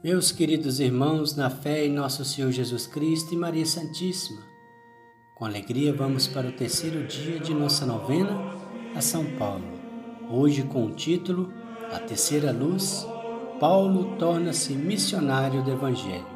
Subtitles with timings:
[0.00, 4.42] Meus queridos irmãos, na fé em nosso Senhor Jesus Cristo e Maria Santíssima,
[5.34, 8.54] com alegria vamos para o terceiro dia de nossa novena
[8.94, 9.64] a São Paulo.
[10.30, 11.52] Hoje com o título
[11.92, 13.04] A Terceira Luz,
[13.58, 16.26] Paulo torna-se missionário do Evangelho.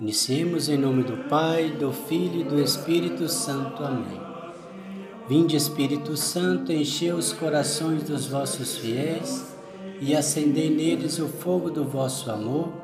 [0.00, 3.84] Iniciemos em nome do Pai, do Filho e do Espírito Santo.
[3.84, 4.18] Amém.
[5.28, 9.54] Vinde, Espírito Santo, enchei os corações dos vossos fiéis
[10.00, 12.83] e acendei neles o fogo do vosso amor.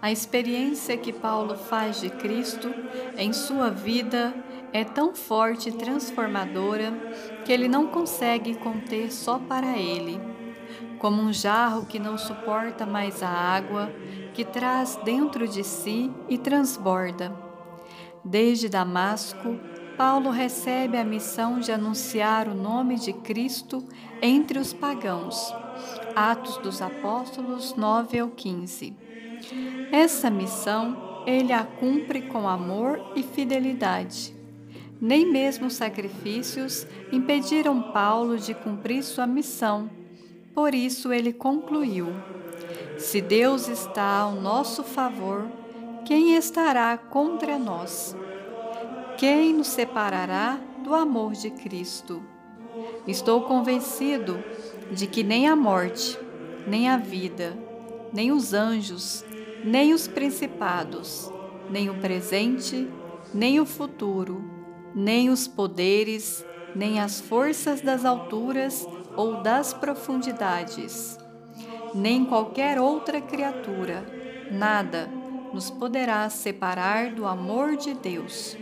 [0.00, 2.72] A experiência que Paulo faz de Cristo
[3.16, 4.34] em sua vida
[4.72, 6.92] é tão forte e transformadora
[7.44, 10.20] que ele não consegue conter só para ele.
[10.98, 13.90] Como um jarro que não suporta mais a água,
[14.34, 17.34] que traz dentro de si e transborda.
[18.22, 19.58] Desde Damasco,
[19.96, 23.82] Paulo recebe a missão de anunciar o nome de Cristo
[24.20, 25.54] entre os pagãos.
[26.14, 29.05] Atos dos Apóstolos 9 ao 15.
[29.92, 34.34] Essa missão ele a cumpre com amor e fidelidade.
[35.00, 39.90] Nem mesmo sacrifícios impediram Paulo de cumprir sua missão.
[40.54, 42.08] Por isso ele concluiu:
[42.96, 45.46] Se Deus está ao nosso favor,
[46.04, 48.16] quem estará contra nós?
[49.18, 52.22] Quem nos separará do amor de Cristo?
[53.06, 54.42] Estou convencido
[54.92, 56.18] de que nem a morte,
[56.66, 57.56] nem a vida,
[58.16, 59.22] nem os anjos,
[59.62, 61.30] nem os principados,
[61.68, 62.88] nem o presente,
[63.34, 64.42] nem o futuro,
[64.94, 66.42] nem os poderes,
[66.74, 71.18] nem as forças das alturas ou das profundidades,
[71.94, 74.06] nem qualquer outra criatura,
[74.50, 75.10] nada
[75.52, 78.56] nos poderá separar do amor de Deus,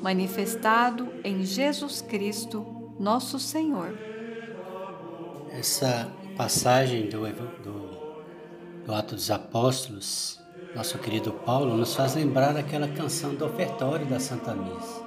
[0.00, 3.98] manifestado em Jesus Cristo, nosso Senhor.
[5.50, 7.26] Essa passagem do,
[7.60, 7.97] do
[8.88, 10.40] do Ato dos Apóstolos,
[10.74, 15.02] nosso querido Paulo nos faz lembrar aquela canção do ofertório da Santa Missa.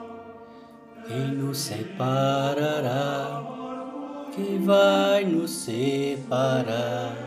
[1.08, 3.44] Quem nos separará?
[4.36, 7.18] Quem vai nos separar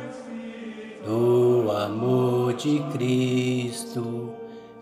[1.04, 4.32] do amor de Cristo?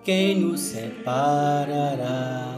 [0.05, 2.55] Quem nos separará?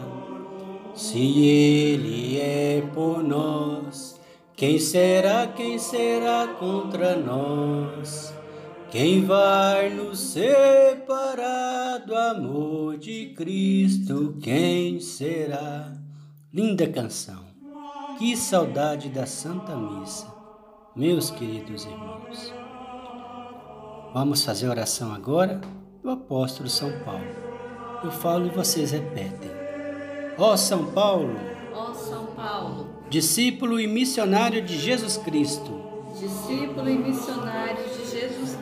[0.93, 4.21] Se Ele é por nós,
[4.57, 8.34] quem será, quem será contra nós?
[8.95, 14.37] Quem vai nos separar do amor de Cristo?
[14.41, 15.93] Quem será?
[16.53, 17.43] Linda canção.
[18.17, 20.33] Que saudade da Santa Missa,
[20.95, 22.55] meus queridos irmãos.
[24.15, 25.61] Vamos fazer oração agora
[26.01, 27.35] do apóstolo São Paulo.
[28.05, 29.51] Eu falo e vocês repetem.
[30.39, 31.35] Ó São Paulo,
[31.75, 35.83] ó São Paulo, discípulo e missionário de Jesus Cristo,
[36.17, 37.74] discípulo e missionário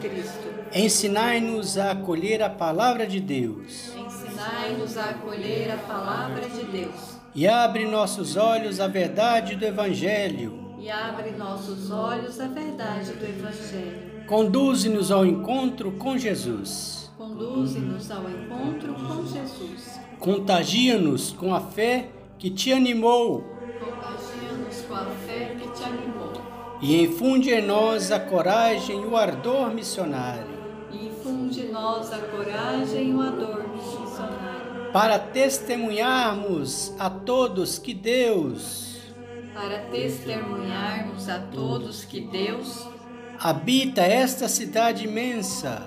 [0.03, 0.49] Cristo.
[0.75, 3.93] Ensinai-nos a acolher a palavra de Deus.
[3.97, 7.21] Ensinai-nos a acolher a palavra de Deus.
[7.35, 10.77] E abre nossos olhos à verdade do Evangelho.
[10.81, 14.27] E abre nossos olhos à verdade do Evangelho.
[14.27, 17.11] Conduze-nos ao encontro com Jesus.
[17.17, 20.01] Conduze-nos ao encontro com Jesus.
[20.19, 22.09] Contagia-nos com a fé
[22.39, 23.52] que te animou.
[26.83, 30.49] E infunde em nós a coragem e o ardor missionário.
[30.91, 34.91] E infunde em nós a coragem e o ardor missionário.
[34.93, 38.91] Para testemunharmos a todos que Deus
[39.55, 42.89] para testemunharmos a todos que Deus
[43.39, 45.83] habita esta cidade imensa.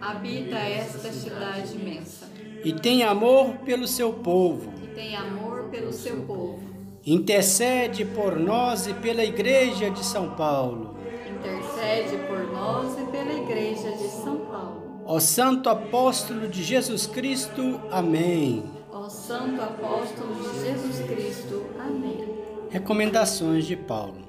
[0.00, 2.28] Habita esta cidade imensa.
[2.64, 4.74] E tem amor pelo seu povo.
[4.82, 6.73] E tem amor pelo seu povo
[7.06, 10.96] Intercede por nós e pela Igreja de São Paulo.
[11.28, 15.02] Intercede por nós e pela Igreja de São Paulo.
[15.04, 17.78] Ó Santo Apóstolo de Jesus Cristo.
[17.90, 18.64] Amém.
[18.90, 21.66] Ó Santo Apóstolo de Jesus Cristo.
[21.78, 22.26] Amém.
[22.70, 24.24] Recomendações de Paulo.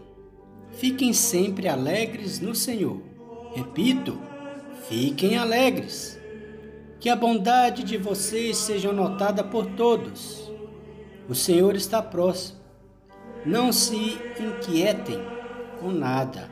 [0.73, 2.99] Fiquem sempre alegres no Senhor.
[3.53, 4.19] Repito,
[4.89, 6.19] fiquem alegres.
[6.99, 10.51] Que a bondade de vocês seja notada por todos.
[11.29, 12.64] O Senhor está próximo.
[13.45, 15.21] Não se inquietem
[15.79, 16.49] com nada.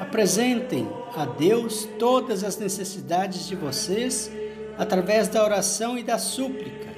[0.00, 4.30] Apresentem a Deus todas as necessidades de vocês
[4.76, 6.88] através da oração e da súplica,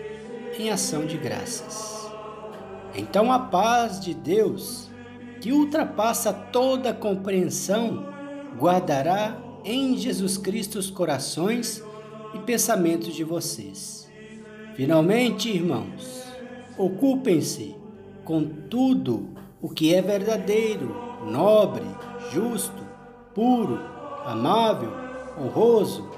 [0.58, 2.10] em ação de graças.
[2.94, 4.88] Então a paz de Deus,
[5.40, 8.08] que ultrapassa toda compreensão,
[8.58, 11.82] guardará em Jesus Cristo os corações
[12.34, 14.08] e pensamentos de vocês.
[14.74, 16.22] Finalmente, irmãos,
[16.78, 17.76] ocupem-se
[18.26, 19.30] com tudo
[19.62, 20.94] o que é verdadeiro,
[21.24, 21.84] nobre,
[22.32, 22.84] justo,
[23.32, 23.80] puro,
[24.26, 24.92] amável,
[25.40, 26.10] honroso,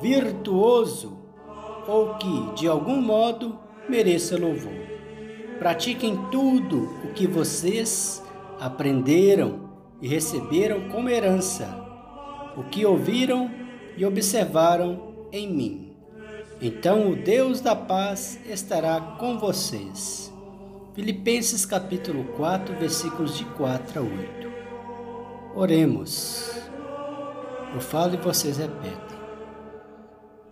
[0.00, 1.18] virtuoso
[1.86, 3.58] ou que, de algum modo,
[3.88, 4.72] mereça louvor.
[5.58, 8.22] Pratiquem tudo o que vocês
[8.58, 9.68] aprenderam
[10.00, 11.68] e receberam como herança,
[12.56, 13.50] o que ouviram
[13.96, 15.92] e observaram em mim.
[16.62, 20.29] Então o Deus da paz estará com vocês.
[20.92, 24.52] Filipenses capítulo 4, versículos de 4 a 8.
[25.54, 26.50] Oremos.
[27.72, 29.20] Eu falo e vocês repetem.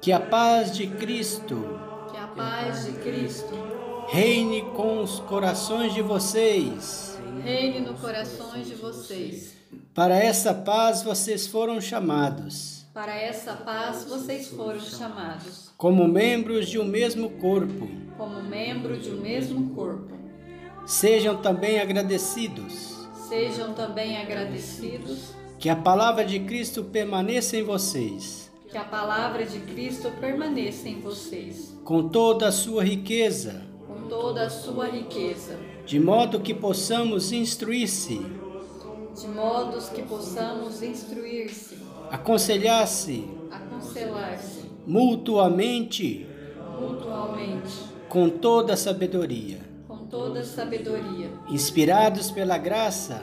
[0.00, 1.80] Que a paz de Cristo,
[2.12, 3.52] que a paz de Cristo
[4.08, 7.18] reine com os corações de vocês.
[7.42, 9.56] Reine no corações de vocês.
[9.92, 12.86] Para essa paz vocês foram chamados.
[12.94, 15.72] Para essa paz vocês foram chamados.
[15.76, 17.88] Como membros de um mesmo corpo.
[18.16, 20.27] Como membro de um mesmo corpo.
[20.88, 23.06] Sejam também agradecidos.
[23.28, 25.34] Sejam também agradecidos.
[25.58, 28.50] Que a palavra de Cristo permaneça em vocês.
[28.70, 31.78] Que a palavra de Cristo permaneça em vocês.
[31.84, 33.66] Com toda a sua riqueza.
[33.86, 35.58] Com toda a sua riqueza.
[35.84, 38.24] De modo que possamos instruir-se.
[39.14, 41.76] De modos que possamos instruir-se.
[42.10, 43.28] Aconselhar-se.
[43.50, 44.70] Aconselhar-se.
[44.86, 46.26] Mutuamente.
[46.80, 47.74] Mutualmente.
[48.08, 49.67] Com toda a sabedoria
[50.10, 51.30] toda sabedoria.
[51.48, 53.22] Inspirados pela graça.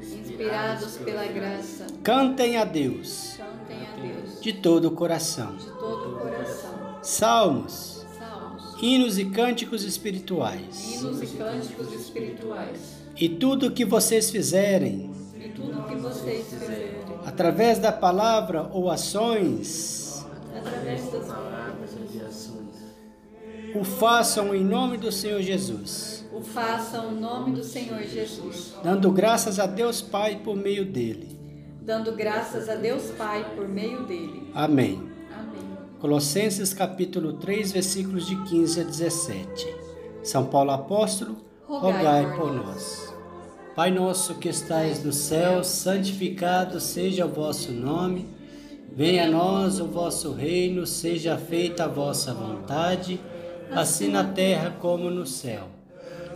[0.00, 1.86] Inspirados pela graça.
[2.02, 3.36] Cantem a Deus.
[3.36, 4.40] Cantem a Deus.
[4.40, 5.56] De todo o coração.
[5.56, 6.98] De todo o coração.
[7.02, 8.06] Salmos.
[8.18, 8.82] Salmos.
[8.82, 10.94] Hinos e cânticos espirituais.
[10.94, 12.96] Hinos e cânticos espirituais.
[13.16, 15.10] E tudo o que vocês fizerem.
[15.34, 16.96] E tudo que vocês fizerem.
[17.24, 20.24] Através da palavra ou ações.
[20.54, 22.56] Através das palavras e ações.
[23.74, 28.74] O façam em nome do Senhor Jesus o façam no nome do Senhor Jesus.
[28.84, 31.34] Dando graças a Deus Pai por meio dele.
[31.80, 34.50] Dando graças a Deus Pai por meio dele.
[34.54, 35.00] Amém.
[35.34, 35.78] Amém.
[35.98, 39.74] Colossenses capítulo 3, versículos de 15 a 17.
[40.22, 43.14] São Paulo apóstolo, rogai, rogai por nós.
[43.74, 48.28] Pai nosso que estais no céu, santificado seja o vosso nome.
[48.92, 53.18] Venha a nós o vosso reino, seja feita a vossa vontade,
[53.70, 55.76] assim na terra como no céu.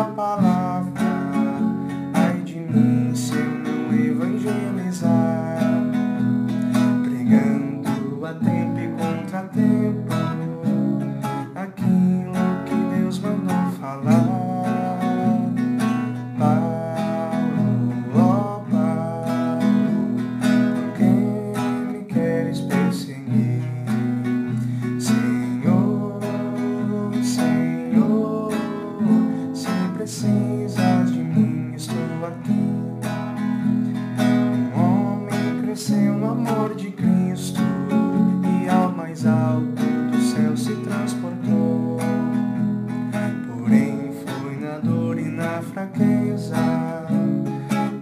[0.00, 0.59] la la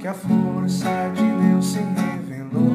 [0.00, 2.72] que a força de Deus se revelou.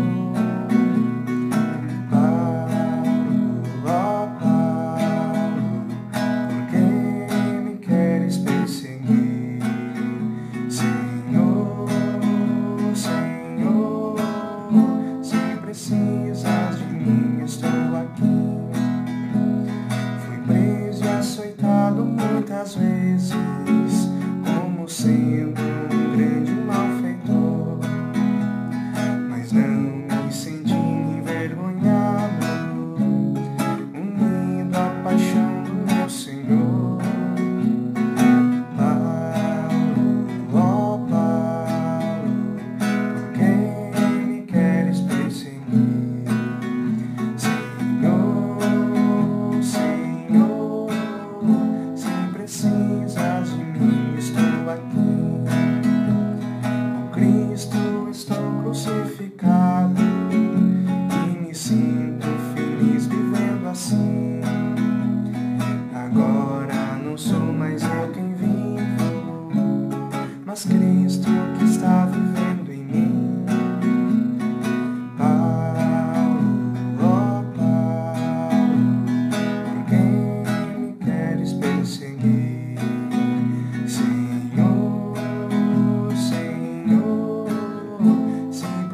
[2.09, 3.11] Paulo,
[3.85, 5.87] ó Paulo,
[6.47, 6.85] por que
[7.63, 9.59] me queres perseguir?
[10.69, 11.89] Senhor,
[12.93, 14.15] Senhor,
[15.21, 18.69] se precisas de mim, estou aqui.
[20.25, 23.02] Fui preso e açoitado muitas vezes.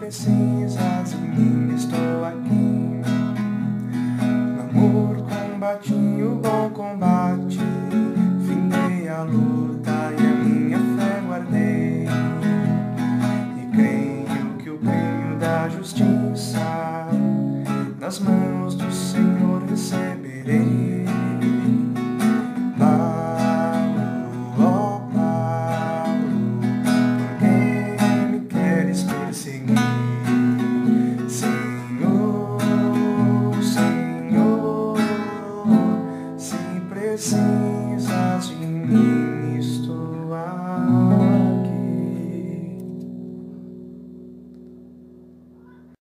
[0.09, 0.88] it seems